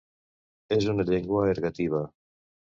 [0.77, 2.05] És una llengua ergativa.